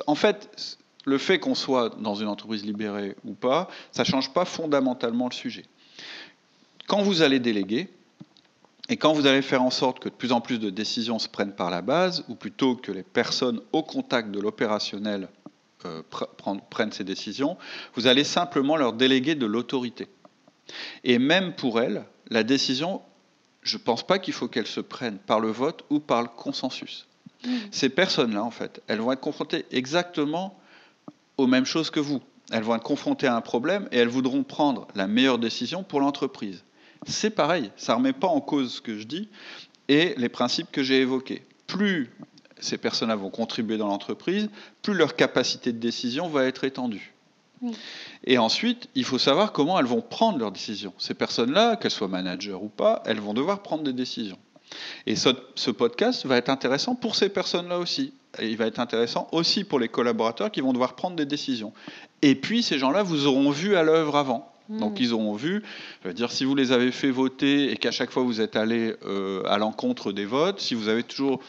En 0.05 0.15
fait, 0.15 0.75
le 1.05 1.17
fait 1.17 1.39
qu'on 1.39 1.55
soit 1.55 1.95
dans 2.01 2.15
une 2.15 2.27
entreprise 2.27 2.65
libérée 2.65 3.15
ou 3.23 3.33
pas, 3.33 3.69
ça 3.93 4.03
ne 4.03 4.07
change 4.07 4.33
pas 4.33 4.43
fondamentalement 4.43 5.29
le 5.29 5.33
sujet. 5.33 5.63
Quand 6.87 7.01
vous 7.01 7.21
allez 7.21 7.39
déléguer, 7.39 7.87
et 8.89 8.97
quand 8.97 9.13
vous 9.13 9.27
allez 9.27 9.41
faire 9.41 9.61
en 9.63 9.69
sorte 9.69 9.99
que 9.99 10.09
de 10.09 10.13
plus 10.13 10.31
en 10.31 10.41
plus 10.41 10.59
de 10.59 10.69
décisions 10.69 11.19
se 11.19 11.27
prennent 11.27 11.53
par 11.53 11.69
la 11.69 11.81
base, 11.81 12.23
ou 12.29 12.35
plutôt 12.35 12.75
que 12.75 12.91
les 12.91 13.03
personnes 13.03 13.61
au 13.73 13.83
contact 13.83 14.31
de 14.31 14.39
l'opérationnel 14.39 15.27
euh, 15.85 16.01
pr- 16.11 16.27
prennent- 16.37 16.61
prennent 16.69 16.91
ces 16.91 17.03
décisions, 17.03 17.57
vous 17.95 18.07
allez 18.07 18.23
simplement 18.23 18.77
leur 18.77 18.93
déléguer 18.93 19.35
de 19.35 19.45
l'autorité. 19.45 20.07
Et 21.03 21.19
même 21.19 21.53
pour 21.53 21.79
elles, 21.79 22.05
la 22.29 22.43
décision, 22.43 23.01
je 23.61 23.77
ne 23.77 23.81
pense 23.81 24.05
pas 24.05 24.19
qu'il 24.19 24.33
faut 24.33 24.47
qu'elle 24.47 24.67
se 24.67 24.81
prenne 24.81 25.17
par 25.17 25.39
le 25.39 25.49
vote 25.49 25.83
ou 25.89 25.99
par 25.99 26.21
le 26.21 26.29
consensus. 26.29 27.05
Ces 27.71 27.89
personnes-là, 27.89 28.43
en 28.43 28.51
fait, 28.51 28.81
elles 28.87 28.99
vont 28.99 29.11
être 29.11 29.21
confrontées 29.21 29.65
exactement 29.71 30.59
aux 31.37 31.47
mêmes 31.47 31.65
choses 31.65 31.89
que 31.91 31.99
vous. 31.99 32.21
Elles 32.51 32.63
vont 32.63 32.75
être 32.75 32.83
confrontées 32.83 33.27
à 33.27 33.35
un 33.35 33.41
problème 33.41 33.87
et 33.91 33.97
elles 33.97 34.07
voudront 34.07 34.43
prendre 34.43 34.87
la 34.95 35.07
meilleure 35.07 35.37
décision 35.37 35.83
pour 35.83 35.99
l'entreprise. 35.99 36.63
C'est 37.05 37.29
pareil, 37.29 37.71
ça 37.75 37.93
ne 37.93 37.97
remet 37.97 38.13
pas 38.13 38.27
en 38.27 38.41
cause 38.41 38.75
ce 38.75 38.81
que 38.81 38.97
je 38.97 39.03
dis 39.03 39.29
et 39.87 40.15
les 40.17 40.29
principes 40.29 40.71
que 40.71 40.83
j'ai 40.83 41.01
évoqués. 41.01 41.43
Plus 41.67 42.09
ces 42.59 42.77
personnes-là 42.77 43.15
vont 43.15 43.29
contribuer 43.29 43.77
dans 43.77 43.87
l'entreprise, 43.87 44.49
plus 44.81 44.93
leur 44.93 45.15
capacité 45.15 45.71
de 45.71 45.77
décision 45.77 46.27
va 46.27 46.45
être 46.45 46.63
étendue. 46.63 47.13
Oui. 47.61 47.71
Et 48.23 48.37
ensuite, 48.37 48.89
il 48.95 49.03
faut 49.03 49.19
savoir 49.19 49.51
comment 49.51 49.79
elles 49.79 49.85
vont 49.85 50.01
prendre 50.01 50.39
leurs 50.39 50.51
décisions. 50.51 50.93
Ces 50.97 51.13
personnes-là, 51.13 51.75
qu'elles 51.75 51.91
soient 51.91 52.07
managers 52.07 52.53
ou 52.53 52.69
pas, 52.69 53.01
elles 53.05 53.19
vont 53.19 53.33
devoir 53.33 53.61
prendre 53.61 53.83
des 53.83 53.93
décisions. 53.93 54.37
Et 55.05 55.15
ce, 55.15 55.29
ce 55.55 55.71
podcast 55.71 56.25
va 56.25 56.37
être 56.37 56.49
intéressant 56.49 56.95
pour 56.95 57.15
ces 57.15 57.29
personnes-là 57.29 57.79
aussi. 57.79 58.13
Et 58.39 58.49
il 58.49 58.57
va 58.57 58.65
être 58.67 58.79
intéressant 58.79 59.27
aussi 59.31 59.63
pour 59.63 59.79
les 59.79 59.87
collaborateurs 59.87 60.51
qui 60.51 60.61
vont 60.61 60.73
devoir 60.73 60.95
prendre 60.95 61.15
des 61.15 61.25
décisions. 61.25 61.73
Et 62.21 62.35
puis, 62.35 62.63
ces 62.63 62.77
gens-là 62.77 63.03
vous 63.03 63.25
auront 63.25 63.51
vu 63.51 63.75
à 63.75 63.83
l'œuvre 63.83 64.15
avant. 64.15 64.51
Donc, 64.69 64.99
ils 64.99 65.13
auront 65.13 65.33
vu, 65.33 65.63
je 66.03 66.09
veux 66.09 66.13
dire, 66.13 66.31
si 66.31 66.43
vous 66.43 66.53
les 66.53 66.71
avez 66.71 66.91
fait 66.91 67.09
voter 67.09 67.71
et 67.71 67.77
qu'à 67.77 67.91
chaque 67.91 68.11
fois 68.11 68.23
vous 68.23 68.41
êtes 68.41 68.55
allé 68.55 68.95
euh, 69.05 69.41
à 69.45 69.57
l'encontre 69.57 70.11
des 70.11 70.25
votes, 70.25 70.59
si 70.59 70.75
vous 70.75 70.89
avez 70.89 71.03
toujours 71.03 71.39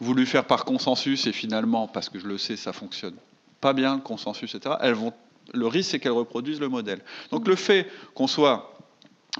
voulu 0.00 0.26
faire 0.26 0.44
par 0.44 0.64
consensus 0.64 1.26
et 1.26 1.32
finalement, 1.32 1.88
parce 1.88 2.08
que 2.08 2.20
je 2.20 2.26
le 2.26 2.38
sais, 2.38 2.56
ça 2.56 2.72
fonctionne 2.72 3.14
pas 3.60 3.72
bien, 3.72 3.96
le 3.96 4.00
consensus, 4.00 4.54
etc., 4.54 4.76
elles 4.80 4.94
vont, 4.94 5.12
le 5.52 5.66
risque, 5.66 5.90
c'est 5.90 5.98
qu'elles 5.98 6.12
reproduisent 6.12 6.60
le 6.60 6.68
modèle. 6.68 7.00
Donc, 7.30 7.48
le 7.48 7.56
fait 7.56 7.88
qu'on 8.14 8.26
soit 8.26 8.72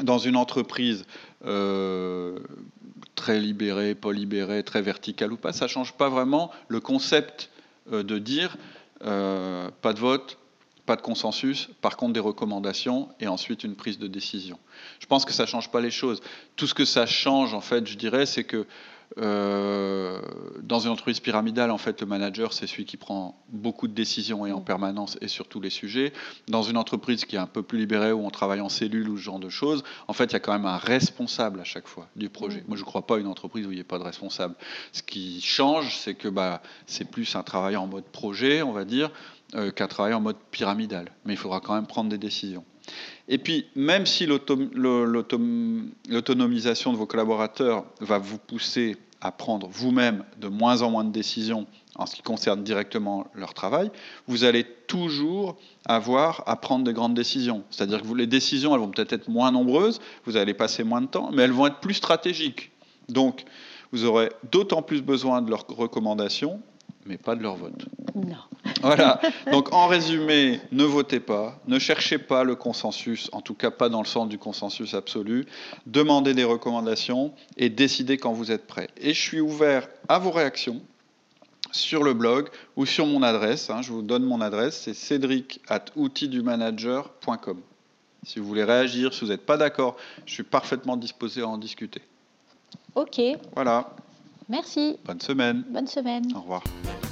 dans 0.01 0.19
une 0.19 0.37
entreprise 0.37 1.05
euh, 1.45 2.39
très 3.15 3.39
libérée, 3.39 3.95
pas 3.95 4.13
libérée, 4.13 4.63
très 4.63 4.83
verticale 4.83 5.33
ou 5.33 5.37
pas, 5.37 5.53
ça 5.53 5.69
change 5.69 5.93
pas 5.93 6.09
vraiment 6.09 6.51
le 6.69 6.81
concept 6.81 7.51
euh, 7.93 8.03
de 8.03 8.19
dire 8.19 8.57
euh, 9.05 9.71
pas 9.83 9.93
de 9.93 9.99
vote, 9.99 10.39
pas 10.87 10.97
de 10.97 11.03
consensus, 11.03 11.69
par 11.81 11.97
contre 11.97 12.13
des 12.13 12.21
recommandations 12.21 13.09
et 13.21 13.29
ensuite 13.29 13.65
une 13.65 13.77
prise 13.77 13.99
de 13.99 14.09
décision. 14.09 14.59
Je 14.99 15.07
pense 15.07 15.25
que 15.25 15.33
ça 15.33 15.47
change 15.47 15.71
pas 15.71 15.81
les 15.81 15.91
choses. 15.91 16.21
Tout 16.57 16.67
ce 16.67 16.75
que 16.75 16.85
ça 16.85 17.07
change, 17.07 17.55
en 17.55 17.61
fait, 17.61 17.87
je 17.87 17.97
dirais, 17.97 18.27
c'est 18.27 18.45
que 18.45 18.67
euh, 19.19 20.21
dans 20.63 20.81
une 20.81 20.91
entreprise 20.91 21.21
pyramidale, 21.21 21.71
en 21.71 21.79
fait, 21.79 22.01
le 22.01 22.07
manager, 22.07 22.53
c'est 22.53 22.67
celui 22.67 22.85
qui 22.85 22.97
prend 22.97 23.43
beaucoup 23.49 23.89
de 23.89 23.93
décisions 23.93 24.47
et 24.47 24.53
en 24.53 24.61
permanence 24.61 25.19
et 25.21 25.29
sur 25.29 25.49
tous 25.49 25.61
les 25.61 25.71
sujets. 25.71 26.13
Dans 26.49 26.63
une 26.63 26.77
entreprise 26.77 27.25
qui 27.25 27.37
est 27.37 27.41
un 27.41 27.47
peu 27.47 27.63
plus 27.63 27.79
libérée, 27.79 28.13
où 28.13 28.25
on 28.25 28.31
travaille 28.31 28.61
en 28.61 28.69
cellule 28.69 29.09
ou 29.09 29.17
ce 29.17 29.23
genre 29.23 29.39
de 29.39 29.49
choses, 29.49 29.83
en 30.09 30.13
fait, 30.13 30.25
il 30.27 30.33
y 30.33 30.37
a 30.37 30.41
quand 30.41 30.53
même 30.53 30.67
un 30.67 30.79
responsable 30.79 31.61
à 31.61 31.65
chaque 31.65 31.89
fois 31.89 32.09
du 32.17 32.29
projet. 32.29 32.65
Moi, 32.69 32.77
je 32.77 32.83
ne 32.83 32.87
crois 32.87 33.07
pas 33.07 33.17
à 33.17 33.19
une 33.19 33.27
entreprise 33.27 33.67
où 33.67 33.73
il 33.73 33.77
n'y 33.77 33.81
a 33.83 33.85
pas 33.85 33.99
de 33.99 34.05
responsable. 34.05 34.55
Ce 34.93 35.03
qui 35.03 35.41
change, 35.41 35.97
c'est 35.97 36.15
que 36.15 36.29
bah, 36.29 36.63
c'est 36.87 37.11
plus 37.11 37.37
un 37.37 37.43
travail 37.43 37.77
en 37.77 37.87
mode 37.87 38.05
projet, 38.05 38.63
on 38.63 38.73
va 38.73 38.85
dire, 38.85 39.11
euh, 39.55 39.71
qu'un 39.71 39.87
travail 39.87 40.15
en 40.15 40.21
mode 40.21 40.39
pyramidal. 40.51 41.13
Mais 41.25 41.35
il 41.35 41.37
faudra 41.37 41.61
quand 41.61 41.75
même 41.75 41.87
prendre 41.87 42.11
des 42.11 42.19
décisions. 42.19 42.65
Et 43.29 43.39
puis, 43.39 43.67
même 43.77 44.07
si 44.07 44.27
l'autonomisation 44.27 46.93
de 46.93 46.97
vos 46.97 47.07
collaborateurs 47.07 47.85
va 48.01 48.19
vous 48.19 48.39
pousser 48.39 48.97
à 49.21 49.31
prendre 49.31 49.69
vous-même 49.69 50.25
de 50.41 50.49
moins 50.49 50.83
en 50.83 50.91
moins 50.91 51.05
de 51.05 51.13
décisions 51.13 51.69
en 51.95 52.07
ce 52.07 52.17
qui 52.17 52.23
concerne 52.23 52.65
directement 52.65 53.29
leur 53.35 53.55
travail, 53.55 53.93
vous 54.27 54.43
allez 54.45 54.67
toujours 54.89 55.57
avoir 55.87 56.43
à 56.47 56.57
prendre 56.57 56.85
de 56.85 56.91
grandes 56.91 57.15
décisions. 57.15 57.63
C'est-à-dire 57.71 58.03
que 58.03 58.13
les 58.15 58.27
décisions, 58.27 58.75
elles 58.75 58.81
vont 58.81 58.91
peut-être 58.91 59.13
être 59.13 59.29
moins 59.29 59.53
nombreuses, 59.53 60.01
vous 60.25 60.37
allez 60.37 60.55
passer 60.55 60.83
moins 60.83 61.03
de 61.03 61.07
temps, 61.07 61.31
mais 61.33 61.43
elles 61.43 61.53
vont 61.53 61.67
être 61.67 61.79
plus 61.79 61.95
stratégiques. 61.95 62.73
Donc, 63.09 63.45
vous 63.93 64.07
aurez 64.07 64.31
d'autant 64.51 64.83
plus 64.83 65.03
besoin 65.03 65.43
de 65.43 65.51
leurs 65.51 65.67
recommandations, 65.69 66.61
mais 67.07 67.17
pas 67.19 67.35
de 67.37 67.43
leur 67.43 67.57
vote. 67.57 67.85
Non. 68.15 68.37
Voilà. 68.81 69.21
Donc 69.53 69.73
en 69.73 69.87
résumé, 69.87 70.61
ne 70.73 70.83
votez 70.85 71.21
pas, 71.21 71.61
ne 71.69 71.79
cherchez 71.79 72.19
pas 72.19 72.43
le 72.43 72.57
consensus, 72.57 73.29
en 73.33 73.41
tout 73.41 73.55
cas 73.55 73.71
pas 73.71 73.89
dans 73.89 74.01
le 74.01 74.07
sens 74.07 74.29
du 74.29 74.39
consensus 74.39 74.95
absolu. 74.95 75.47
Demandez 75.87 76.35
des 76.35 76.43
recommandations 76.45 77.33
et 77.57 77.69
décidez 77.69 78.19
quand 78.19 78.33
vous 78.33 78.51
êtes 78.51 78.67
prêt. 78.67 78.89
Et 78.97 79.15
je 79.15 79.21
suis 79.21 79.41
ouvert 79.41 79.89
à 80.09 80.19
vos 80.19 80.31
réactions 80.33 80.81
sur 81.71 82.03
le 82.03 82.13
blog 82.15 82.49
ou 82.77 82.85
sur 82.85 83.07
mon 83.07 83.23
adresse. 83.23 83.71
hein. 83.71 83.83
je 83.83 83.93
vous 83.93 84.03
donne 84.03 84.25
mon 84.25 84.41
adresse, 84.41 84.81
c'est 84.83 84.95
cédric 84.95 85.61
at 85.69 85.85
outildumanager.com. 85.97 87.61
Si 88.25 88.39
vous 88.39 88.47
voulez 88.47 88.65
réagir, 88.65 89.13
si 89.15 89.21
vous 89.25 89.31
n'êtes 89.31 89.47
pas 89.47 89.57
d'accord, 89.57 89.97
je 90.27 90.33
suis 90.35 90.43
parfaitement 90.45 90.97
disposé 90.97 91.43
à 91.43 91.49
en 91.49 91.59
discuter. 91.59 92.03
Ok, 92.95 93.21
Voilà. 93.55 93.91
Merci. 94.53 94.99
Bonne 95.05 95.21
semaine. 95.21 95.65
Bonne 95.71 95.89
semaine. 95.89 96.25
Au 96.37 96.41
revoir. 96.41 96.63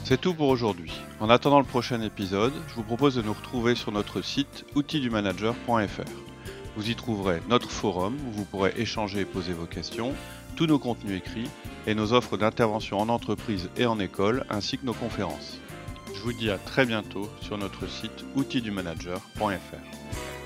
C'est 0.05 0.21
tout 0.21 0.35
pour 0.35 0.49
aujourd'hui. 0.49 0.93
En 1.19 1.31
attendant 1.31 1.59
le 1.59 1.65
prochain 1.65 2.01
épisode, 2.03 2.53
je 2.69 2.75
vous 2.75 2.85
propose 2.85 3.17
de 3.17 3.23
nous 3.23 3.33
retrouver 3.33 3.75
sur 3.75 3.91
notre 3.91 4.23
site 4.23 4.65
outildumanager.fr. 4.77 6.11
Vous 6.77 6.91
y 6.91 6.95
trouverez 6.95 7.41
notre 7.49 7.71
forum 7.71 8.17
où 8.29 8.31
vous 8.31 8.45
pourrez 8.45 8.75
échanger 8.77 9.21
et 9.21 9.25
poser 9.25 9.53
vos 9.53 9.67
questions, 9.67 10.13
tous 10.57 10.67
nos 10.67 10.79
contenus 10.79 11.19
écrits 11.19 11.49
et 11.87 11.95
nos 11.95 12.13
offres 12.13 12.37
d'intervention 12.37 13.01
en 13.01 13.09
entreprise 13.09 13.71
et 13.77 13.87
en 13.87 13.99
école, 13.99 14.45
ainsi 14.51 14.79
que 14.79 14.87
nos 14.87 14.95
conférences. 14.95 15.59
Je 16.15 16.21
vous 16.21 16.33
dis 16.33 16.51
à 16.51 16.59
très 16.59 16.87
bientôt 16.87 17.29
sur 17.41 17.57
notre 17.57 17.89
site 17.89 18.25
outildumanager.fr. 18.37 20.40